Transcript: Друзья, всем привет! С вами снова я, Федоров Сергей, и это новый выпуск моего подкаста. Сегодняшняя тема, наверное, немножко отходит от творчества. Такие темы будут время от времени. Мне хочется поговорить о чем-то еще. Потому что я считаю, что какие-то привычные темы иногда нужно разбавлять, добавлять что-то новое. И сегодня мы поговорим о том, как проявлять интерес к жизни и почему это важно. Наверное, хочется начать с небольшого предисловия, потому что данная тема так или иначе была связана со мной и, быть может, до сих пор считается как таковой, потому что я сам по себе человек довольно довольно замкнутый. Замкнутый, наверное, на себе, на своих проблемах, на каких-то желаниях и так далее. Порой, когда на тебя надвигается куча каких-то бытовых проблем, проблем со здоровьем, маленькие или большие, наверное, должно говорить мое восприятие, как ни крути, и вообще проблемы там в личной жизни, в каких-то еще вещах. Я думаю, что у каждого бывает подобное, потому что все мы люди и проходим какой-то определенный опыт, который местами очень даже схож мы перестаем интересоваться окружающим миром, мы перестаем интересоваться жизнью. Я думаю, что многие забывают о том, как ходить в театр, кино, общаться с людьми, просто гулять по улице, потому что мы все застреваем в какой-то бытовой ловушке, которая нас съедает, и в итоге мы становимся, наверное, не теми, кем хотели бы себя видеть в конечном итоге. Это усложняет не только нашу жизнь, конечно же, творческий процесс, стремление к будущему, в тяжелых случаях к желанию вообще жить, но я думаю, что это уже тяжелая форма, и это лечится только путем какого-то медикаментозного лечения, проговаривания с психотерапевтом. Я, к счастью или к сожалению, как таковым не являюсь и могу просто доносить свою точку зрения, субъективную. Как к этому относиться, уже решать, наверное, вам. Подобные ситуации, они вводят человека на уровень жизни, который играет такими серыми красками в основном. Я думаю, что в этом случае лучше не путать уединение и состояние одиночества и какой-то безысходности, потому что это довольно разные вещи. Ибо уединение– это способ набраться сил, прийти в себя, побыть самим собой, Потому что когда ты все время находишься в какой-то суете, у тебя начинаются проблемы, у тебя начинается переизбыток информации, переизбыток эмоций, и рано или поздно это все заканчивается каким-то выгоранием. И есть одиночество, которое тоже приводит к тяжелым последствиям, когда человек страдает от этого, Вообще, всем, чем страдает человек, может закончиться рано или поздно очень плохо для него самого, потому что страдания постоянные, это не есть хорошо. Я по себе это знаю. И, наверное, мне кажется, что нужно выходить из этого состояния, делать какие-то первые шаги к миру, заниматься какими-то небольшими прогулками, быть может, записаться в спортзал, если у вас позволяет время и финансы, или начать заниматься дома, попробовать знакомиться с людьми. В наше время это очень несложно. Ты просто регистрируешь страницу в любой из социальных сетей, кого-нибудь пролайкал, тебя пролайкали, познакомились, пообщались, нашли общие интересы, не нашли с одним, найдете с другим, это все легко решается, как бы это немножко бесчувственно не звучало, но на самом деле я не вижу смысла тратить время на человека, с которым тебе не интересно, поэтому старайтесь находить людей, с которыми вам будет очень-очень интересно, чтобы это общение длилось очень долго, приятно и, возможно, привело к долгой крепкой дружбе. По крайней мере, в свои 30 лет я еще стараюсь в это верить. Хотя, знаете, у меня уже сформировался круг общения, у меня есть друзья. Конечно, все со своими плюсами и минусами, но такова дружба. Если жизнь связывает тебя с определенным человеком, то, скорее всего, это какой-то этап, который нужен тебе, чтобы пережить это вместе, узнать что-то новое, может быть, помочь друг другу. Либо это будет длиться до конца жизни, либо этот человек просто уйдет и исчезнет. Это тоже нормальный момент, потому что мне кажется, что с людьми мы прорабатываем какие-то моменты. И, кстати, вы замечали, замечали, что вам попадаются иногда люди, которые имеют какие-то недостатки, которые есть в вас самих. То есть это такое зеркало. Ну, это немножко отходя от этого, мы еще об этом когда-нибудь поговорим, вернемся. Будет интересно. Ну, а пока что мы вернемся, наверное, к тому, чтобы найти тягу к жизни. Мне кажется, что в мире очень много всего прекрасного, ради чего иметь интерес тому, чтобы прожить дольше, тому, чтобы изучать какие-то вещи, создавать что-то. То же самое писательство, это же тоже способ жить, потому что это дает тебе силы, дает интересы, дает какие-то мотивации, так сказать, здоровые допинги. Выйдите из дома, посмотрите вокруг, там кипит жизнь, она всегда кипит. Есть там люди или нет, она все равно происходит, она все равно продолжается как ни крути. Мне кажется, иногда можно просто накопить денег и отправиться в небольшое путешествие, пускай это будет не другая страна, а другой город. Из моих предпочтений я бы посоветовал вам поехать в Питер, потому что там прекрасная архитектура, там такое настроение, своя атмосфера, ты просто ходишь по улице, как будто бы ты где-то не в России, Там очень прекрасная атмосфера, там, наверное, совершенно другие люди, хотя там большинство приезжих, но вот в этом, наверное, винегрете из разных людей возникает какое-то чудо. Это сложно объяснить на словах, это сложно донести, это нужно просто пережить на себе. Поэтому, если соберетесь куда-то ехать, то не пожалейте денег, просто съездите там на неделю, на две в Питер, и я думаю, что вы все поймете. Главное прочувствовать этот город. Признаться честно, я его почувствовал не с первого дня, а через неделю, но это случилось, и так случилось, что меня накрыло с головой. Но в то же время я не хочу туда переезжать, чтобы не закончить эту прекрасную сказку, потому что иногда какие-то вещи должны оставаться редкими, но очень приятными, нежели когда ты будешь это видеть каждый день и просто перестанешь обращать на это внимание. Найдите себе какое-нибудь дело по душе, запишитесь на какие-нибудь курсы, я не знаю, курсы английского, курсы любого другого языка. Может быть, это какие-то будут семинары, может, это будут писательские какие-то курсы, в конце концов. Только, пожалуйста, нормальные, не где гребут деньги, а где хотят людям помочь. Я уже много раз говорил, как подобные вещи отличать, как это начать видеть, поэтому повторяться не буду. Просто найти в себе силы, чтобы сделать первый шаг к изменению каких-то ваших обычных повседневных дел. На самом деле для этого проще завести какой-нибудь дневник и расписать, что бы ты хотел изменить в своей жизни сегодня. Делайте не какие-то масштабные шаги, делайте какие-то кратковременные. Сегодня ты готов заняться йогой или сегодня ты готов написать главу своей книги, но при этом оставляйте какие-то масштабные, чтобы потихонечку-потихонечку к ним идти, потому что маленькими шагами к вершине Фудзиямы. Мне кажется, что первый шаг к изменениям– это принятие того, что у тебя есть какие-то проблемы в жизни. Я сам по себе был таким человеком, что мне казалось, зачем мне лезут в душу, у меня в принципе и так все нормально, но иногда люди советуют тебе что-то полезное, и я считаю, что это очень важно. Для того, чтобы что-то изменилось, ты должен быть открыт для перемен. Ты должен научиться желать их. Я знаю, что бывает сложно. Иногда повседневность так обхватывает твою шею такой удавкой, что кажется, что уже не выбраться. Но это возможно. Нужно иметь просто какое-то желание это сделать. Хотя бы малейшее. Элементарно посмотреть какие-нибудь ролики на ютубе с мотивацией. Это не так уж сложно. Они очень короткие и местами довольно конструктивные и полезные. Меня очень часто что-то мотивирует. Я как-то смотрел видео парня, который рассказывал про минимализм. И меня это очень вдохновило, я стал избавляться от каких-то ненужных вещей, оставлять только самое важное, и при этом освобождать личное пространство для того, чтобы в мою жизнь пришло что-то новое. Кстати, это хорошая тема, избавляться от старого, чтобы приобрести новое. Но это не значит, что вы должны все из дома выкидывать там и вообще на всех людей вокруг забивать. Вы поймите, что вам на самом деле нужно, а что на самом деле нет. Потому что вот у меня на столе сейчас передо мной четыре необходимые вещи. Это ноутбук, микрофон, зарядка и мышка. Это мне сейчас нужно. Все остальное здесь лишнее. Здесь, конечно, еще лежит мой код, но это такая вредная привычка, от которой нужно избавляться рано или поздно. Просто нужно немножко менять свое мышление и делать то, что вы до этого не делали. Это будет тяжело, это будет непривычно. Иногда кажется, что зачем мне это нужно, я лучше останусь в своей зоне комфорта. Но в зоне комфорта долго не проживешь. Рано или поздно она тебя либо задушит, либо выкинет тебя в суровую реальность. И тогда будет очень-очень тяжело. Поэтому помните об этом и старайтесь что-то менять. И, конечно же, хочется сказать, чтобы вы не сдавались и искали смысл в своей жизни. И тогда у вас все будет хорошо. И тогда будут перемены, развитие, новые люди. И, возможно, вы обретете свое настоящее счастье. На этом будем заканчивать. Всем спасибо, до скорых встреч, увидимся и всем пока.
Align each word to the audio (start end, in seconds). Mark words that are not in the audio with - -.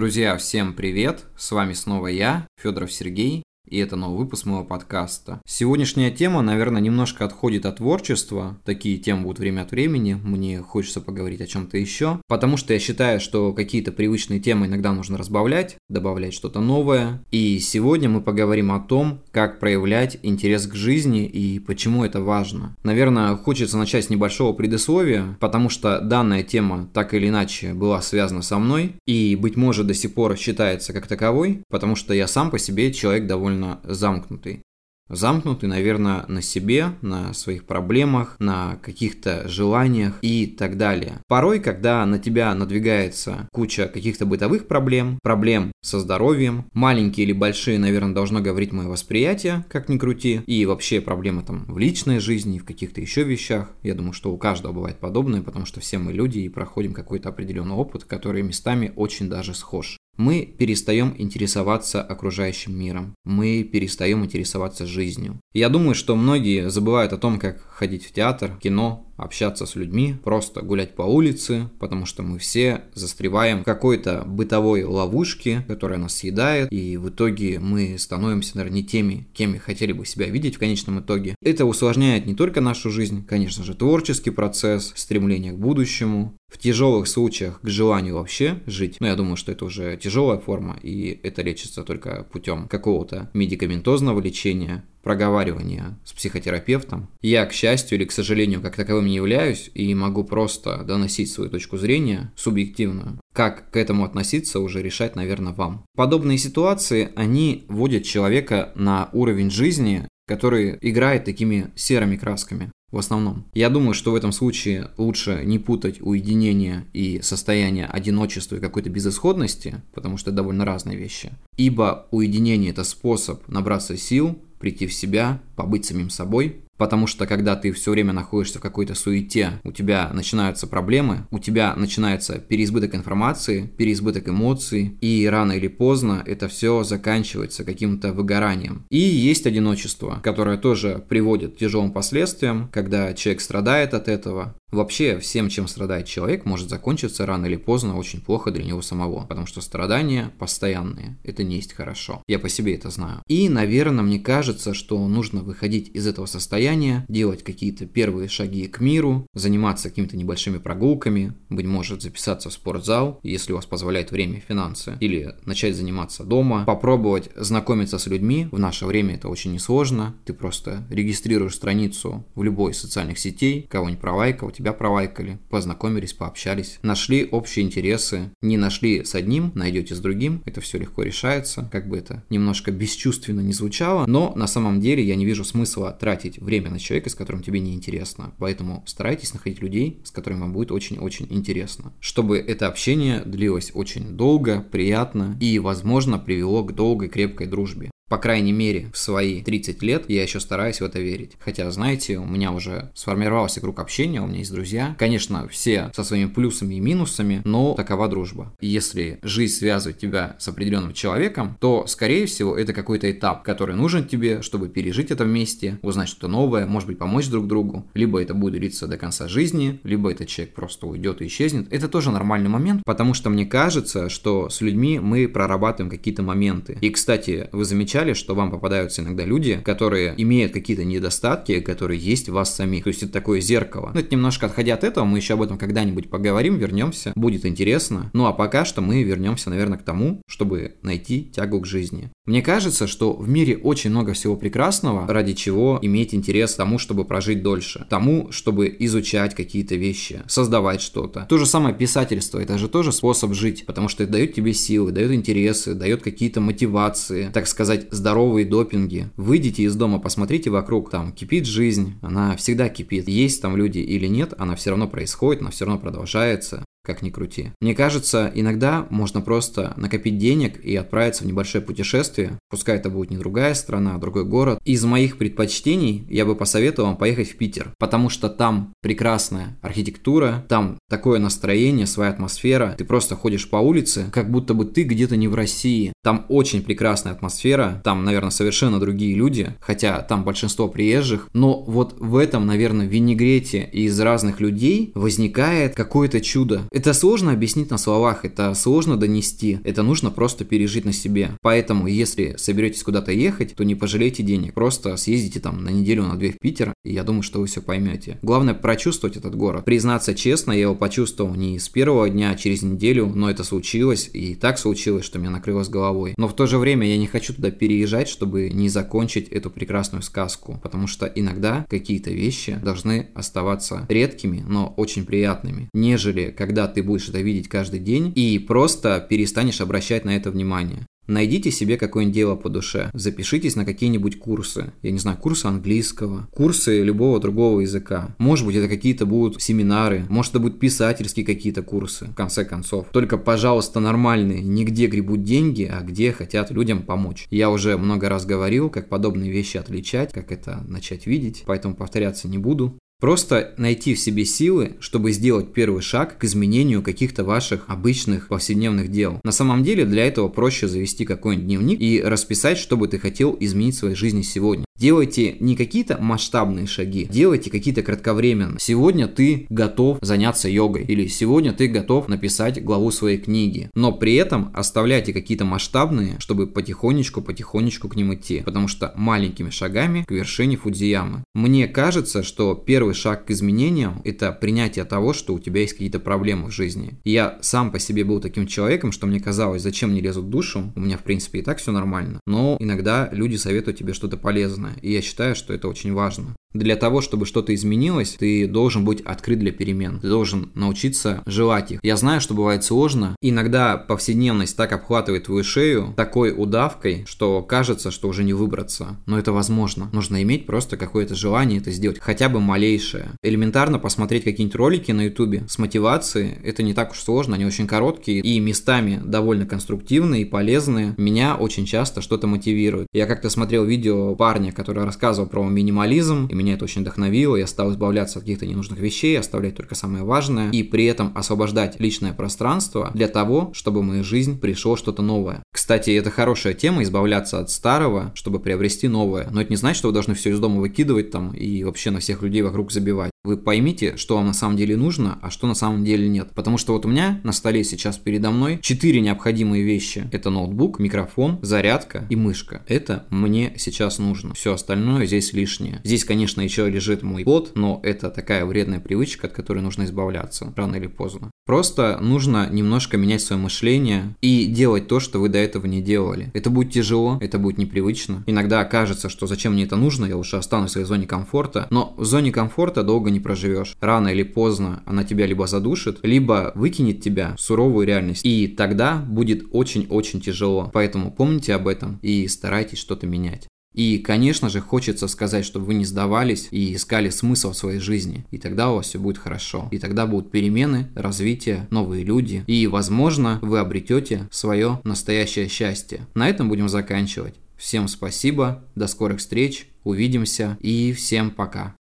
Друзья, 0.00 0.34
всем 0.38 0.72
привет! 0.72 1.26
С 1.36 1.52
вами 1.52 1.74
снова 1.74 2.06
я, 2.06 2.46
Федоров 2.58 2.90
Сергей, 2.90 3.42
и 3.70 3.78
это 3.78 3.96
новый 3.96 4.18
выпуск 4.18 4.46
моего 4.46 4.64
подкаста. 4.64 5.40
Сегодняшняя 5.46 6.10
тема, 6.10 6.42
наверное, 6.42 6.82
немножко 6.82 7.24
отходит 7.24 7.66
от 7.66 7.76
творчества. 7.76 8.58
Такие 8.64 8.98
темы 8.98 9.22
будут 9.22 9.38
время 9.38 9.62
от 9.62 9.70
времени. 9.70 10.14
Мне 10.14 10.58
хочется 10.60 11.00
поговорить 11.00 11.40
о 11.40 11.46
чем-то 11.46 11.78
еще. 11.78 12.20
Потому 12.26 12.56
что 12.56 12.72
я 12.72 12.80
считаю, 12.80 13.20
что 13.20 13.52
какие-то 13.52 13.92
привычные 13.92 14.40
темы 14.40 14.66
иногда 14.66 14.92
нужно 14.92 15.16
разбавлять, 15.16 15.76
добавлять 15.88 16.34
что-то 16.34 16.60
новое. 16.60 17.22
И 17.30 17.60
сегодня 17.60 18.08
мы 18.08 18.20
поговорим 18.20 18.72
о 18.72 18.80
том, 18.80 19.20
как 19.30 19.60
проявлять 19.60 20.18
интерес 20.22 20.66
к 20.66 20.74
жизни 20.74 21.24
и 21.26 21.60
почему 21.60 22.04
это 22.04 22.20
важно. 22.20 22.76
Наверное, 22.82 23.36
хочется 23.36 23.78
начать 23.78 24.06
с 24.06 24.10
небольшого 24.10 24.52
предисловия, 24.52 25.36
потому 25.38 25.68
что 25.68 26.00
данная 26.00 26.42
тема 26.42 26.88
так 26.92 27.14
или 27.14 27.28
иначе 27.28 27.72
была 27.72 28.02
связана 28.02 28.42
со 28.42 28.58
мной 28.58 28.96
и, 29.06 29.36
быть 29.36 29.56
может, 29.56 29.86
до 29.86 29.94
сих 29.94 30.12
пор 30.14 30.36
считается 30.36 30.92
как 30.92 31.06
таковой, 31.06 31.62
потому 31.68 31.94
что 31.94 32.14
я 32.14 32.26
сам 32.26 32.50
по 32.50 32.58
себе 32.58 32.92
человек 32.92 33.26
довольно 33.26 33.49
довольно 33.50 33.80
замкнутый. 33.84 34.62
Замкнутый, 35.08 35.68
наверное, 35.68 36.24
на 36.28 36.40
себе, 36.40 36.92
на 37.02 37.34
своих 37.34 37.64
проблемах, 37.64 38.36
на 38.38 38.76
каких-то 38.76 39.48
желаниях 39.48 40.16
и 40.22 40.46
так 40.46 40.76
далее. 40.76 41.18
Порой, 41.26 41.58
когда 41.58 42.06
на 42.06 42.20
тебя 42.20 42.54
надвигается 42.54 43.48
куча 43.52 43.88
каких-то 43.88 44.24
бытовых 44.24 44.68
проблем, 44.68 45.18
проблем 45.20 45.72
со 45.82 45.98
здоровьем, 45.98 46.66
маленькие 46.74 47.26
или 47.26 47.32
большие, 47.32 47.80
наверное, 47.80 48.14
должно 48.14 48.40
говорить 48.40 48.70
мое 48.70 48.86
восприятие, 48.86 49.64
как 49.68 49.88
ни 49.88 49.98
крути, 49.98 50.42
и 50.46 50.64
вообще 50.64 51.00
проблемы 51.00 51.42
там 51.42 51.64
в 51.66 51.76
личной 51.76 52.20
жизни, 52.20 52.60
в 52.60 52.64
каких-то 52.64 53.00
еще 53.00 53.24
вещах. 53.24 53.68
Я 53.82 53.96
думаю, 53.96 54.12
что 54.12 54.30
у 54.30 54.38
каждого 54.38 54.72
бывает 54.72 55.00
подобное, 55.00 55.42
потому 55.42 55.66
что 55.66 55.80
все 55.80 55.98
мы 55.98 56.12
люди 56.12 56.38
и 56.38 56.48
проходим 56.48 56.92
какой-то 56.92 57.30
определенный 57.30 57.74
опыт, 57.74 58.04
который 58.04 58.42
местами 58.42 58.92
очень 58.94 59.28
даже 59.28 59.54
схож 59.54 59.99
мы 60.16 60.44
перестаем 60.58 61.14
интересоваться 61.16 62.02
окружающим 62.02 62.78
миром, 62.78 63.14
мы 63.24 63.62
перестаем 63.64 64.24
интересоваться 64.24 64.86
жизнью. 64.86 65.40
Я 65.54 65.68
думаю, 65.68 65.94
что 65.94 66.16
многие 66.16 66.70
забывают 66.70 67.12
о 67.12 67.18
том, 67.18 67.38
как 67.38 67.60
ходить 67.62 68.04
в 68.04 68.12
театр, 68.12 68.58
кино, 68.60 69.10
общаться 69.16 69.66
с 69.66 69.76
людьми, 69.76 70.16
просто 70.22 70.62
гулять 70.62 70.94
по 70.94 71.02
улице, 71.02 71.70
потому 71.78 72.06
что 72.06 72.22
мы 72.22 72.38
все 72.38 72.82
застреваем 72.94 73.60
в 73.60 73.64
какой-то 73.64 74.24
бытовой 74.26 74.84
ловушке, 74.84 75.64
которая 75.68 75.98
нас 75.98 76.16
съедает, 76.16 76.72
и 76.72 76.96
в 76.96 77.10
итоге 77.10 77.58
мы 77.58 77.98
становимся, 77.98 78.56
наверное, 78.56 78.80
не 78.80 78.84
теми, 78.84 79.28
кем 79.34 79.58
хотели 79.58 79.92
бы 79.92 80.06
себя 80.06 80.26
видеть 80.26 80.56
в 80.56 80.58
конечном 80.58 81.00
итоге. 81.00 81.34
Это 81.42 81.66
усложняет 81.66 82.26
не 82.26 82.34
только 82.34 82.60
нашу 82.60 82.90
жизнь, 82.90 83.24
конечно 83.26 83.64
же, 83.64 83.74
творческий 83.74 84.30
процесс, 84.30 84.92
стремление 84.96 85.52
к 85.52 85.58
будущему, 85.58 86.36
в 86.50 86.58
тяжелых 86.58 87.06
случаях 87.06 87.60
к 87.60 87.68
желанию 87.68 88.16
вообще 88.16 88.60
жить, 88.66 88.96
но 89.00 89.06
я 89.06 89.14
думаю, 89.14 89.36
что 89.36 89.52
это 89.52 89.64
уже 89.64 89.96
тяжелая 89.96 90.38
форма, 90.38 90.78
и 90.82 91.20
это 91.22 91.42
лечится 91.42 91.84
только 91.84 92.26
путем 92.30 92.68
какого-то 92.68 93.30
медикаментозного 93.32 94.20
лечения, 94.20 94.84
проговаривания 95.02 95.98
с 96.04 96.12
психотерапевтом. 96.12 97.08
Я, 97.22 97.46
к 97.46 97.52
счастью 97.52 97.96
или 97.98 98.04
к 98.04 98.12
сожалению, 98.12 98.60
как 98.60 98.76
таковым 98.76 99.06
не 99.06 99.14
являюсь 99.14 99.70
и 99.74 99.94
могу 99.94 100.24
просто 100.24 100.82
доносить 100.84 101.30
свою 101.30 101.50
точку 101.50 101.78
зрения, 101.78 102.32
субъективную. 102.36 103.18
Как 103.32 103.70
к 103.70 103.76
этому 103.76 104.04
относиться, 104.04 104.60
уже 104.60 104.82
решать, 104.82 105.16
наверное, 105.16 105.52
вам. 105.52 105.84
Подобные 105.96 106.36
ситуации, 106.36 107.10
они 107.16 107.64
вводят 107.68 108.04
человека 108.04 108.72
на 108.74 109.08
уровень 109.12 109.50
жизни, 109.50 110.06
который 110.26 110.78
играет 110.80 111.24
такими 111.24 111.70
серыми 111.76 112.16
красками 112.16 112.70
в 112.90 112.98
основном. 112.98 113.44
Я 113.54 113.70
думаю, 113.70 113.94
что 113.94 114.12
в 114.12 114.14
этом 114.14 114.32
случае 114.32 114.90
лучше 114.96 115.42
не 115.44 115.58
путать 115.58 116.00
уединение 116.00 116.86
и 116.92 117.20
состояние 117.22 117.86
одиночества 117.86 118.56
и 118.56 118.60
какой-то 118.60 118.90
безысходности, 118.90 119.82
потому 119.94 120.16
что 120.16 120.30
это 120.30 120.38
довольно 120.38 120.64
разные 120.64 120.96
вещи. 120.96 121.32
Ибо 121.56 122.06
уединение– 122.10 122.70
это 122.72 122.84
способ 122.84 123.46
набраться 123.48 123.96
сил, 123.96 124.38
прийти 124.58 124.86
в 124.86 124.92
себя, 124.92 125.40
побыть 125.56 125.86
самим 125.86 126.10
собой, 126.10 126.60
Потому 126.80 127.06
что 127.06 127.26
когда 127.26 127.56
ты 127.56 127.72
все 127.72 127.90
время 127.90 128.14
находишься 128.14 128.58
в 128.58 128.62
какой-то 128.62 128.94
суете, 128.94 129.60
у 129.64 129.70
тебя 129.70 130.10
начинаются 130.14 130.66
проблемы, 130.66 131.26
у 131.30 131.38
тебя 131.38 131.74
начинается 131.76 132.38
переизбыток 132.38 132.94
информации, 132.94 133.70
переизбыток 133.76 134.30
эмоций, 134.30 134.96
и 135.02 135.28
рано 135.30 135.52
или 135.52 135.68
поздно 135.68 136.22
это 136.24 136.48
все 136.48 136.82
заканчивается 136.82 137.64
каким-то 137.64 138.14
выгоранием. 138.14 138.86
И 138.88 138.98
есть 138.98 139.46
одиночество, 139.46 140.20
которое 140.22 140.56
тоже 140.56 141.04
приводит 141.06 141.54
к 141.54 141.58
тяжелым 141.58 141.92
последствиям, 141.92 142.70
когда 142.72 143.12
человек 143.12 143.42
страдает 143.42 143.92
от 143.92 144.08
этого, 144.08 144.56
Вообще, 144.70 145.18
всем, 145.18 145.48
чем 145.48 145.66
страдает 145.66 146.06
человек, 146.06 146.44
может 146.44 146.68
закончиться 146.68 147.26
рано 147.26 147.46
или 147.46 147.56
поздно 147.56 147.96
очень 147.96 148.20
плохо 148.20 148.50
для 148.50 148.64
него 148.64 148.82
самого, 148.82 149.26
потому 149.26 149.46
что 149.46 149.60
страдания 149.60 150.32
постоянные, 150.38 151.18
это 151.24 151.42
не 151.42 151.56
есть 151.56 151.72
хорошо. 151.72 152.22
Я 152.28 152.38
по 152.38 152.48
себе 152.48 152.74
это 152.74 152.90
знаю. 152.90 153.22
И, 153.26 153.48
наверное, 153.48 154.04
мне 154.04 154.20
кажется, 154.20 154.74
что 154.74 155.06
нужно 155.08 155.42
выходить 155.42 155.90
из 155.94 156.06
этого 156.06 156.26
состояния, 156.26 157.04
делать 157.08 157.42
какие-то 157.42 157.86
первые 157.86 158.28
шаги 158.28 158.66
к 158.68 158.80
миру, 158.80 159.26
заниматься 159.34 159.88
какими-то 159.88 160.16
небольшими 160.16 160.58
прогулками, 160.58 161.34
быть 161.48 161.66
может, 161.66 162.02
записаться 162.02 162.48
в 162.48 162.52
спортзал, 162.52 163.18
если 163.22 163.52
у 163.52 163.56
вас 163.56 163.66
позволяет 163.66 164.12
время 164.12 164.38
и 164.38 164.40
финансы, 164.40 164.96
или 165.00 165.34
начать 165.44 165.74
заниматься 165.74 166.24
дома, 166.24 166.64
попробовать 166.64 167.30
знакомиться 167.34 167.98
с 167.98 168.06
людьми. 168.06 168.48
В 168.52 168.58
наше 168.58 168.86
время 168.86 169.16
это 169.16 169.28
очень 169.28 169.52
несложно. 169.52 170.14
Ты 170.24 170.32
просто 170.32 170.86
регистрируешь 170.90 171.54
страницу 171.54 172.24
в 172.34 172.42
любой 172.42 172.72
из 172.72 172.80
социальных 172.80 173.18
сетей, 173.18 173.66
кого-нибудь 173.68 174.00
пролайкал, 174.00 174.50
тебя 174.60 174.72
пролайкали, 174.74 175.38
познакомились, 175.48 176.12
пообщались, 176.12 176.78
нашли 176.82 177.26
общие 177.30 177.64
интересы, 177.64 178.30
не 178.42 178.58
нашли 178.58 179.04
с 179.04 179.14
одним, 179.14 179.52
найдете 179.54 179.94
с 179.94 180.00
другим, 180.00 180.42
это 180.44 180.60
все 180.60 180.78
легко 180.78 181.02
решается, 181.02 181.66
как 181.72 181.88
бы 181.88 181.96
это 181.96 182.22
немножко 182.28 182.70
бесчувственно 182.70 183.40
не 183.40 183.54
звучало, 183.54 184.04
но 184.06 184.34
на 184.36 184.46
самом 184.46 184.80
деле 184.80 185.02
я 185.02 185.16
не 185.16 185.24
вижу 185.24 185.44
смысла 185.44 185.96
тратить 185.98 186.38
время 186.38 186.70
на 186.70 186.78
человека, 186.78 187.08
с 187.08 187.14
которым 187.14 187.42
тебе 187.42 187.60
не 187.60 187.74
интересно, 187.74 188.34
поэтому 188.38 188.84
старайтесь 188.86 189.32
находить 189.32 189.62
людей, 189.62 190.00
с 190.04 190.10
которыми 190.10 190.40
вам 190.40 190.52
будет 190.52 190.72
очень-очень 190.72 191.26
интересно, 191.30 191.94
чтобы 192.00 192.38
это 192.38 192.66
общение 192.66 193.22
длилось 193.24 193.70
очень 193.72 194.16
долго, 194.16 194.60
приятно 194.60 195.38
и, 195.40 195.58
возможно, 195.58 196.18
привело 196.18 196.62
к 196.64 196.74
долгой 196.74 197.08
крепкой 197.08 197.46
дружбе. 197.46 197.90
По 198.10 198.18
крайней 198.18 198.52
мере, 198.52 198.90
в 198.92 198.98
свои 198.98 199.40
30 199.40 199.82
лет 199.82 200.04
я 200.08 200.24
еще 200.24 200.40
стараюсь 200.40 200.80
в 200.80 200.84
это 200.84 200.98
верить. 200.98 201.36
Хотя, 201.38 201.70
знаете, 201.70 202.18
у 202.18 202.26
меня 202.26 202.50
уже 202.50 202.90
сформировался 202.92 203.60
круг 203.60 203.78
общения, 203.78 204.20
у 204.20 204.26
меня 204.26 204.38
есть 204.38 204.52
друзья. 204.52 204.96
Конечно, 204.98 205.46
все 205.46 205.92
со 205.94 206.02
своими 206.02 206.28
плюсами 206.28 206.74
и 206.74 206.80
минусами, 206.80 207.40
но 207.44 207.74
такова 207.74 208.08
дружба. 208.08 208.52
Если 208.60 209.20
жизнь 209.22 209.54
связывает 209.54 209.98
тебя 209.98 210.34
с 210.40 210.48
определенным 210.48 210.92
человеком, 210.92 211.56
то, 211.60 211.86
скорее 211.86 212.26
всего, 212.26 212.56
это 212.56 212.72
какой-то 212.72 213.08
этап, 213.08 213.44
который 213.44 213.76
нужен 213.76 214.08
тебе, 214.08 214.42
чтобы 214.42 214.68
пережить 214.68 215.12
это 215.12 215.24
вместе, 215.24 215.78
узнать 215.82 216.08
что-то 216.08 216.26
новое, 216.26 216.66
может 216.66 216.88
быть, 216.88 216.98
помочь 216.98 217.28
друг 217.28 217.46
другу. 217.46 217.86
Либо 217.94 218.20
это 218.20 218.34
будет 218.34 218.54
длиться 218.54 218.88
до 218.88 218.96
конца 218.96 219.28
жизни, 219.28 219.78
либо 219.84 220.10
этот 220.10 220.26
человек 220.26 220.52
просто 220.54 220.88
уйдет 220.88 221.22
и 221.22 221.28
исчезнет. 221.28 221.68
Это 221.70 221.86
тоже 221.86 222.10
нормальный 222.10 222.48
момент, 222.48 222.82
потому 222.84 223.14
что 223.14 223.30
мне 223.30 223.46
кажется, 223.46 224.08
что 224.08 224.48
с 224.48 224.60
людьми 224.62 224.98
мы 224.98 225.28
прорабатываем 225.28 225.90
какие-то 225.90 226.24
моменты. 226.24 226.76
И, 226.80 226.90
кстати, 226.90 227.48
вы 227.52 227.64
замечали, 227.64 227.99
замечали, 228.00 228.14
что 228.14 228.34
вам 228.34 228.50
попадаются 228.50 229.02
иногда 229.02 229.24
люди, 229.24 229.60
которые 229.64 230.14
имеют 230.16 230.52
какие-то 230.52 230.84
недостатки, 230.84 231.60
которые 231.60 232.00
есть 232.00 232.28
в 232.28 232.32
вас 232.32 232.54
самих. 232.54 232.84
То 232.84 232.88
есть 232.88 233.02
это 233.02 233.12
такое 233.12 233.40
зеркало. 233.40 233.90
Ну, 233.94 234.00
это 234.00 234.14
немножко 234.14 234.46
отходя 234.46 234.74
от 234.74 234.84
этого, 234.84 235.04
мы 235.04 235.18
еще 235.18 235.34
об 235.34 235.42
этом 235.42 235.58
когда-нибудь 235.58 236.10
поговорим, 236.10 236.56
вернемся. 236.56 237.12
Будет 237.14 237.44
интересно. 237.44 238.10
Ну, 238.12 238.26
а 238.26 238.32
пока 238.32 238.64
что 238.64 238.80
мы 238.80 239.02
вернемся, 239.02 239.50
наверное, 239.50 239.78
к 239.78 239.82
тому, 239.82 240.22
чтобы 240.26 240.76
найти 240.82 241.24
тягу 241.24 241.60
к 241.60 241.66
жизни. 241.66 242.10
Мне 242.30 242.42
кажется, 242.42 242.86
что 242.86 243.12
в 243.12 243.28
мире 243.28 243.56
очень 243.56 243.90
много 243.90 244.12
всего 244.12 244.36
прекрасного, 244.36 245.04
ради 245.12 245.32
чего 245.32 245.80
иметь 245.82 246.14
интерес 246.14 246.54
тому, 246.54 246.78
чтобы 246.78 247.04
прожить 247.04 247.42
дольше, 247.42 247.88
тому, 247.90 248.30
чтобы 248.30 248.72
изучать 248.78 249.34
какие-то 249.34 249.74
вещи, 249.74 250.22
создавать 250.28 250.80
что-то. 250.80 251.26
То 251.28 251.38
же 251.38 251.46
самое 251.46 251.74
писательство, 251.74 252.38
это 252.38 252.56
же 252.56 252.68
тоже 252.68 252.92
способ 252.92 253.34
жить, 253.34 253.66
потому 253.66 253.88
что 253.88 254.04
это 254.04 254.12
дает 254.12 254.32
тебе 254.32 254.54
силы, 254.54 254.92
дает 254.92 255.10
интересы, 255.10 255.74
дает 255.74 256.02
какие-то 256.02 256.40
мотивации, 256.40 257.30
так 257.34 257.48
сказать, 257.48 257.88
здоровые 257.90 258.46
допинги. 258.46 259.10
Выйдите 259.16 259.64
из 259.64 259.74
дома, 259.74 259.98
посмотрите 259.98 260.50
вокруг, 260.50 260.88
там 260.88 261.10
кипит 261.10 261.46
жизнь, 261.46 261.94
она 262.00 262.36
всегда 262.36 262.68
кипит. 262.68 263.08
Есть 263.08 263.42
там 263.42 263.56
люди 263.56 263.80
или 263.80 264.06
нет, 264.06 264.34
она 264.38 264.54
все 264.54 264.70
равно 264.70 264.86
происходит, 264.86 265.42
она 265.42 265.50
все 265.50 265.64
равно 265.64 265.80
продолжается 265.80 266.64
как 266.82 267.02
ни 267.02 267.10
крути. 267.10 267.52
Мне 267.60 267.74
кажется, 267.74 268.30
иногда 268.34 268.86
можно 268.90 269.20
просто 269.20 269.74
накопить 269.76 270.18
денег 270.18 270.62
и 270.64 270.74
отправиться 270.76 271.24
в 271.24 271.26
небольшое 271.26 271.62
путешествие, 271.62 272.38
пускай 272.48 272.76
это 272.76 272.90
будет 272.90 273.10
не 273.10 273.18
другая 273.18 273.54
страна, 273.54 273.94
а 273.94 273.98
другой 273.98 274.24
город. 274.24 274.60
Из 274.64 274.84
моих 274.84 275.18
предпочтений 275.18 276.06
я 276.08 276.24
бы 276.24 276.34
посоветовал 276.34 276.90
вам 276.90 276.96
поехать 276.96 277.30
в 277.30 277.36
Питер, 277.36 277.72
потому 277.78 278.08
что 278.08 278.28
там 278.28 278.72
прекрасная 278.82 279.58
архитектура, 279.62 280.44
там 280.48 280.78
такое 280.88 281.18
настроение, 281.18 281.86
своя 281.86 282.10
атмосфера, 282.10 282.74
ты 282.76 282.84
просто 282.84 283.16
ходишь 283.16 283.48
по 283.48 283.56
улице, 283.56 284.06
как 284.12 284.30
будто 284.30 284.54
бы 284.54 284.64
ты 284.64 284.84
где-то 284.84 285.16
не 285.16 285.28
в 285.28 285.34
России, 285.34 285.92
Там 286.02 286.24
очень 286.28 286.62
прекрасная 286.62 287.12
атмосфера, 287.12 287.82
там, 287.84 288.04
наверное, 288.04 288.30
совершенно 288.30 288.80
другие 288.80 289.14
люди, 289.14 289.54
хотя 289.60 290.00
там 290.00 290.24
большинство 290.24 290.66
приезжих, 290.66 291.28
но 291.34 291.62
вот 291.62 291.96
в 291.98 292.16
этом, 292.16 292.46
наверное, 292.46 292.86
винегрете 292.86 293.68
из 293.70 294.00
разных 294.00 294.40
людей 294.40 294.92
возникает 294.94 295.74
какое-то 295.74 296.22
чудо. 296.22 296.62
Это 296.72 296.94
сложно 296.94 297.32
объяснить 297.32 297.70
на 297.70 297.76
словах, 297.76 298.24
это 298.24 298.54
сложно 298.54 298.96
донести, 298.96 299.58
это 299.62 299.82
нужно 299.82 300.10
просто 300.10 300.46
пережить 300.46 300.86
на 300.86 300.92
себе. 300.92 301.32
Поэтому, 301.42 301.86
если 301.86 302.34
соберетесь 302.38 302.82
куда-то 302.82 303.12
ехать, 303.12 303.54
то 303.54 303.64
не 303.64 303.74
пожалейте 303.74 304.22
денег, 304.22 304.54
просто 304.54 304.96
съездите 304.96 305.38
там 305.40 305.62
на 305.64 305.68
неделю, 305.68 306.04
на 306.04 306.16
две 306.16 306.32
в 306.32 306.38
Питер, 306.38 306.72
и 306.82 306.94
я 306.94 307.04
думаю, 307.04 307.22
что 307.22 307.40
вы 307.40 307.46
все 307.46 307.60
поймете. 307.60 308.18
Главное 308.22 308.54
прочувствовать 308.54 309.18
этот 309.18 309.34
город. 309.34 309.66
Признаться 309.66 310.14
честно, 310.14 310.52
я 310.52 310.62
его 310.62 310.74
почувствовал 310.74 311.34
не 311.34 311.58
с 311.58 311.68
первого 311.68 312.08
дня, 312.08 312.30
а 312.30 312.36
через 312.36 312.62
неделю, 312.62 313.12
но 313.14 313.30
это 313.30 313.44
случилось, 313.44 314.08
и 314.14 314.34
так 314.34 314.58
случилось, 314.58 315.04
что 315.04 315.18
меня 315.18 315.30
накрыло 315.30 315.62
с 315.62 315.68
головой. 315.90 316.14
Но 316.16 316.28
в 316.28 316.34
то 316.34 316.46
же 316.46 316.58
время 316.58 316.86
я 316.86 316.96
не 316.96 317.06
хочу 317.06 317.34
туда 317.34 317.50
переезжать, 317.50 318.08
чтобы 318.08 318.50
не 318.50 318.68
закончить 318.68 319.28
эту 319.28 319.50
прекрасную 319.50 320.02
сказку, 320.02 320.58
потому 320.62 320.86
что 320.86 321.06
иногда 321.06 321.66
какие-то 321.68 322.10
вещи 322.10 322.58
должны 322.62 323.08
оставаться 323.14 323.86
редкими, 323.88 324.44
но 324.46 324.72
очень 324.76 325.04
приятными, 325.04 325.68
нежели 325.72 326.30
когда 326.30 326.68
ты 326.68 326.82
будешь 326.82 327.08
это 327.08 327.20
видеть 327.20 327.48
каждый 327.48 327.80
день 327.80 328.12
и 328.14 328.38
просто 328.38 329.04
перестанешь 329.08 329.60
обращать 329.60 330.04
на 330.04 330.16
это 330.16 330.30
внимание. 330.30 330.86
Найдите 331.10 331.50
себе 331.50 331.76
какое-нибудь 331.76 332.14
дело 332.14 332.36
по 332.36 332.48
душе, 332.48 332.88
запишитесь 332.94 333.56
на 333.56 333.64
какие-нибудь 333.64 334.20
курсы, 334.20 334.72
я 334.82 334.92
не 334.92 334.98
знаю, 335.00 335.18
курсы 335.18 335.46
английского, 335.46 336.28
курсы 336.32 336.84
любого 336.84 337.18
другого 337.18 337.62
языка. 337.62 338.14
Может 338.18 338.46
быть, 338.46 338.54
это 338.54 338.68
какие-то 338.68 339.06
будут 339.06 339.42
семинары, 339.42 340.06
может, 340.08 340.30
это 340.30 340.38
будут 340.38 340.60
писательские 340.60 341.26
какие-то 341.26 341.62
курсы, 341.62 342.04
в 342.06 342.14
конце 342.14 342.44
концов. 342.44 342.86
Только, 342.92 343.18
пожалуйста, 343.18 343.80
нормальные, 343.80 344.42
не 344.42 344.64
где 344.64 344.86
гребут 344.86 345.24
деньги, 345.24 345.64
а 345.64 345.80
где 345.80 346.12
хотят 346.12 346.52
людям 346.52 346.84
помочь. 346.84 347.26
Я 347.28 347.50
уже 347.50 347.76
много 347.76 348.08
раз 348.08 348.24
говорил, 348.24 348.70
как 348.70 348.88
подобные 348.88 349.32
вещи 349.32 349.56
отличать, 349.56 350.12
как 350.12 350.30
это 350.30 350.64
начать 350.68 351.08
видеть, 351.08 351.42
поэтому 351.44 351.74
повторяться 351.74 352.28
не 352.28 352.38
буду. 352.38 352.78
Просто 353.00 353.54
найти 353.56 353.94
в 353.94 353.98
себе 353.98 354.26
силы, 354.26 354.76
чтобы 354.78 355.12
сделать 355.12 355.54
первый 355.54 355.80
шаг 355.80 356.18
к 356.18 356.24
изменению 356.24 356.82
каких-то 356.82 357.24
ваших 357.24 357.64
обычных 357.68 358.28
повседневных 358.28 358.90
дел. 358.90 359.20
На 359.24 359.32
самом 359.32 359.64
деле 359.64 359.86
для 359.86 360.06
этого 360.06 360.28
проще 360.28 360.68
завести 360.68 361.06
какой-нибудь 361.06 361.46
дневник 361.46 361.80
и 361.80 362.02
расписать, 362.02 362.58
что 362.58 362.76
бы 362.76 362.88
ты 362.88 362.98
хотел 362.98 363.36
изменить 363.40 363.76
в 363.76 363.78
своей 363.78 363.94
жизни 363.94 364.20
сегодня. 364.22 364.66
Делайте 364.80 365.36
не 365.40 365.56
какие-то 365.56 365.98
масштабные 366.00 366.66
шаги, 366.66 367.06
делайте 367.10 367.50
какие-то 367.50 367.82
кратковременные. 367.82 368.56
Сегодня 368.58 369.08
ты 369.08 369.44
готов 369.50 369.98
заняться 370.00 370.48
йогой 370.48 370.84
или 370.84 371.06
сегодня 371.06 371.52
ты 371.52 371.68
готов 371.68 372.08
написать 372.08 372.64
главу 372.64 372.90
своей 372.90 373.18
книги, 373.18 373.68
но 373.74 373.92
при 373.92 374.14
этом 374.14 374.50
оставляйте 374.54 375.12
какие-то 375.12 375.44
масштабные, 375.44 376.16
чтобы 376.18 376.46
потихонечку-потихонечку 376.46 377.90
к 377.90 377.94
ним 377.94 378.14
идти, 378.14 378.40
потому 378.42 378.68
что 378.68 378.94
маленькими 378.96 379.50
шагами 379.50 380.04
к 380.08 380.10
вершине 380.10 380.56
Фудзиямы. 380.56 381.24
Мне 381.34 381.68
кажется, 381.68 382.22
что 382.22 382.54
первый 382.54 382.94
шаг 382.94 383.26
к 383.26 383.30
изменениям– 383.32 384.00
это 384.04 384.32
принятие 384.32 384.86
того, 384.86 385.12
что 385.12 385.34
у 385.34 385.38
тебя 385.38 385.60
есть 385.60 385.74
какие-то 385.74 386.00
проблемы 386.00 386.48
в 386.48 386.52
жизни. 386.52 386.98
Я 387.04 387.36
сам 387.42 387.70
по 387.70 387.78
себе 387.78 388.02
был 388.02 388.18
таким 388.20 388.46
человеком, 388.46 388.92
что 388.92 389.06
мне 389.06 389.20
казалось, 389.20 389.60
зачем 389.60 389.90
мне 389.90 390.00
лезут 390.00 390.24
в 390.24 390.30
душу, 390.30 390.72
у 390.74 390.80
меня 390.80 390.96
в 390.96 391.02
принципе 391.02 391.40
и 391.40 391.42
так 391.42 391.58
все 391.58 391.70
нормально, 391.70 392.20
но 392.26 392.56
иногда 392.58 393.10
люди 393.12 393.36
советуют 393.36 393.76
тебе 393.76 393.92
что-то 393.92 394.16
полезное, 394.16 394.69
и 394.82 394.92
я 394.92 395.02
считаю, 395.02 395.34
что 395.34 395.52
это 395.52 395.68
очень 395.68 395.92
важно. 395.92 396.34
Для 396.52 396.74
того, 396.74 397.00
чтобы 397.00 397.26
что-то 397.26 397.54
изменилось, 397.54 398.16
ты 398.18 398.48
должен 398.48 398.84
быть 398.84 399.00
открыт 399.02 399.38
для 399.38 399.52
перемен. 399.52 400.00
Ты 400.00 400.08
должен 400.08 400.50
научиться 400.54 401.22
желать 401.24 401.70
их. 401.70 401.80
Я 401.84 401.96
знаю, 401.96 402.20
что 402.20 402.34
бывает 402.34 402.64
сложно. 402.64 403.14
Иногда 403.22 403.76
повседневность 403.76 404.56
так 404.56 404.72
обхватывает 404.72 405.24
твою 405.24 405.44
шею 405.44 405.94
такой 405.96 406.34
удавкой, 406.36 407.04
что 407.06 407.42
кажется, 407.42 407.92
что 407.92 408.08
уже 408.08 408.24
не 408.24 408.32
выбраться. 408.32 408.96
Но 409.06 409.16
это 409.16 409.30
возможно. 409.32 409.88
Нужно 409.92 410.22
иметь 410.22 410.46
просто 410.46 410.76
какое-то 410.76 411.14
желание 411.14 411.60
это 411.60 411.70
сделать. 411.70 411.98
Хотя 412.00 412.28
бы 412.28 412.40
малейшее. 412.40 413.12
Элементарно 413.22 413.78
посмотреть 413.78 414.24
какие-нибудь 414.24 414.56
ролики 414.56 414.90
на 414.90 415.02
ютубе 415.02 415.44
с 415.48 415.56
мотивацией. 415.58 416.34
Это 416.42 416.64
не 416.64 416.74
так 416.74 416.90
уж 416.90 416.98
сложно. 416.98 417.36
Они 417.36 417.44
очень 417.44 417.68
короткие 417.68 418.22
и 418.22 418.40
местами 418.40 419.00
довольно 419.04 419.46
конструктивные 419.46 420.22
и 420.22 420.24
полезные. 420.24 420.94
Меня 420.96 421.36
очень 421.36 421.64
часто 421.64 422.00
что-то 422.02 422.26
мотивирует. 422.26 422.88
Я 422.92 423.06
как-то 423.06 423.30
смотрел 423.30 423.64
видео 423.64 424.16
парня, 424.16 424.50
который 424.60 424.84
рассказывал 424.84 425.26
про 425.26 425.42
минимализм. 425.48 426.26
И 426.26 426.34
меня 426.34 426.54
это 426.54 426.64
очень 426.64 426.82
вдохновило, 426.82 427.36
я 427.36 427.46
стал 427.46 427.72
избавляться 427.72 428.18
от 428.18 428.24
каких-то 428.24 428.46
ненужных 428.46 428.78
вещей, 428.78 429.18
оставлять 429.18 429.56
только 429.56 429.74
самое 429.74 430.04
важное, 430.04 430.50
и 430.50 430.62
при 430.62 430.84
этом 430.84 431.12
освобождать 431.14 431.80
личное 431.80 432.12
пространство 432.12 432.90
для 432.92 433.08
того, 433.08 433.50
чтобы 433.54 433.80
в 433.80 433.84
мою 433.84 434.04
жизнь 434.04 434.38
пришло 434.38 434.76
что-то 434.76 435.02
новое. 435.02 435.42
Кстати, 435.52 435.90
это 435.90 436.10
хорошая 436.10 436.52
тема, 436.52 436.82
избавляться 436.82 437.40
от 437.40 437.50
старого, 437.50 438.12
чтобы 438.14 438.38
приобрести 438.38 438.86
новое. 438.86 439.28
Но 439.30 439.40
это 439.40 439.50
не 439.50 439.56
значит, 439.56 439.78
что 439.78 439.88
вы 439.88 439.94
должны 439.94 440.14
все 440.14 440.30
из 440.30 440.38
дома 440.38 440.60
выкидывать 440.60 441.10
там 441.10 441.32
и 441.32 441.64
вообще 441.64 441.90
на 441.90 442.00
всех 442.00 442.22
людей 442.22 442.42
вокруг 442.42 442.70
забивать. 442.70 443.10
Вы 443.22 443.36
поймите, 443.36 443.98
что 443.98 444.16
вам 444.16 444.26
на 444.26 444.32
самом 444.32 444.56
деле 444.56 444.78
нужно, 444.78 445.18
а 445.20 445.28
что 445.28 445.46
на 445.46 445.54
самом 445.54 445.84
деле 445.84 446.08
нет. 446.08 446.30
Потому 446.34 446.56
что 446.56 446.72
вот 446.72 446.86
у 446.86 446.88
меня 446.88 447.20
на 447.22 447.32
столе 447.32 447.64
сейчас 447.64 447.98
передо 447.98 448.30
мной 448.30 448.58
четыре 448.62 449.02
необходимые 449.02 449.62
вещи. 449.62 450.08
Это 450.10 450.30
ноутбук, 450.30 450.78
микрофон, 450.78 451.38
зарядка 451.42 452.06
и 452.08 452.16
мышка. 452.16 452.64
Это 452.66 453.06
мне 453.10 453.52
сейчас 453.58 453.98
нужно. 453.98 454.32
Все 454.32 454.54
остальное 454.54 455.04
здесь 455.04 455.34
лишнее. 455.34 455.82
Здесь, 455.84 456.06
конечно, 456.06 456.40
еще 456.40 456.70
лежит 456.70 457.02
мой 457.02 457.24
код, 457.24 457.52
но 457.56 457.80
это 457.82 458.08
такая 458.08 458.46
вредная 458.46 458.80
привычка, 458.80 459.26
от 459.26 459.34
которой 459.34 459.60
нужно 459.60 459.84
избавляться 459.84 460.54
рано 460.56 460.76
или 460.76 460.86
поздно. 460.86 461.30
Просто 461.44 461.98
нужно 462.00 462.48
немножко 462.50 462.96
менять 462.96 463.20
свое 463.20 463.42
мышление 463.42 464.16
и 464.22 464.46
делать 464.46 464.88
то, 464.88 464.98
что 464.98 465.18
вы 465.18 465.28
до 465.28 465.38
этого 465.38 465.66
не 465.66 465.82
делали. 465.82 466.30
Это 466.32 466.48
будет 466.48 466.72
тяжело, 466.72 467.18
это 467.20 467.38
будет 467.38 467.58
непривычно. 467.58 468.24
Иногда 468.26 468.64
кажется, 468.64 469.10
что 469.10 469.26
зачем 469.26 469.52
мне 469.52 469.64
это 469.64 469.76
нужно, 469.76 470.06
я 470.06 470.16
лучше 470.16 470.36
останусь 470.36 470.70
в 470.70 470.72
своей 470.74 470.86
зоне 470.86 471.06
комфорта. 471.06 471.66
Но 471.70 471.92
в 471.98 472.04
зоне 472.04 472.32
комфорта 472.32 472.82
долго 473.10 473.12
не 473.12 473.20
проживешь. 473.20 473.76
Рано 473.80 474.08
или 474.08 474.22
поздно 474.22 474.82
она 474.86 475.04
тебя 475.04 475.26
либо 475.26 475.46
задушит, 475.46 476.00
либо 476.02 476.52
выкинет 476.54 477.02
тебя 477.02 477.34
в 477.36 477.40
суровую 477.40 477.86
реальность. 477.86 478.24
И 478.24 478.46
тогда 478.46 478.96
будет 478.98 479.44
очень-очень 479.50 480.20
тяжело. 480.20 480.70
Поэтому 480.72 481.10
помните 481.10 481.54
об 481.54 481.66
этом 481.66 481.98
и 482.02 482.28
старайтесь 482.28 482.78
что-то 482.78 483.06
менять. 483.06 483.46
И, 483.72 483.98
конечно 483.98 484.48
же, 484.48 484.60
хочется 484.60 485.06
сказать, 485.06 485.44
чтобы 485.44 485.66
вы 485.66 485.74
не 485.74 485.84
сдавались 485.84 486.48
и 486.50 486.74
искали 486.74 487.08
смысл 487.08 487.52
в 487.52 487.56
своей 487.56 487.78
жизни. 487.78 488.24
И 488.32 488.38
тогда 488.38 488.70
у 488.70 488.76
вас 488.76 488.86
все 488.86 488.98
будет 488.98 489.18
хорошо. 489.18 489.68
И 489.70 489.78
тогда 489.78 490.06
будут 490.06 490.32
перемены, 490.32 490.88
развитие, 490.96 491.68
новые 491.70 492.04
люди. 492.04 492.42
И, 492.48 492.66
возможно, 492.66 493.38
вы 493.42 493.60
обретете 493.60 494.28
свое 494.32 494.80
настоящее 494.82 495.48
счастье. 495.48 496.00
На 496.14 496.28
этом 496.28 496.48
будем 496.48 496.68
заканчивать. 496.68 497.34
Всем 497.56 497.86
спасибо, 497.86 498.64
до 498.74 498.88
скорых 498.88 499.20
встреч, 499.20 499.68
увидимся 499.84 500.56
и 500.60 500.92
всем 500.92 501.30
пока. 501.30 501.76